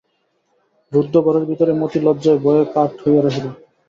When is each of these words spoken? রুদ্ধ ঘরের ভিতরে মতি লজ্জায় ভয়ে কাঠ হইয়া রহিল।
রুদ্ধ 0.91 1.13
ঘরের 1.25 1.45
ভিতরে 1.49 1.71
মতি 1.73 1.99
লজ্জায় 1.99 2.39
ভয়ে 2.43 2.63
কাঠ 2.73 2.91
হইয়া 3.03 3.21
রহিল। 3.21 3.47